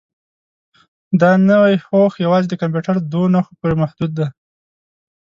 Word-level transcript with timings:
دا 1.21 1.31
نوي 1.49 1.75
هوښ 1.87 2.13
یوازې 2.25 2.47
د 2.49 2.53
کمپیوټر 2.61 2.95
دوو 3.11 3.31
نښو 3.33 3.53
پورې 3.59 3.75
محدود 3.81 4.11
دی. 4.17 4.27